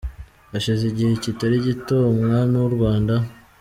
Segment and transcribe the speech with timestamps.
[0.51, 3.15] Hashize igihe kitari gito, umwami w’u Rwanda